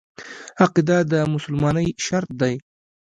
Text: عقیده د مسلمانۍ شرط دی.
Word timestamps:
عقیده 0.63 0.97
د 1.11 1.13
مسلمانۍ 1.33 1.87
شرط 2.05 2.29
دی. 2.41 2.55